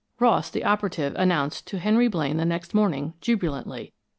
[0.19, 3.93] Ross, the operative, announced to Henry Blaine the next morning, jubilantly.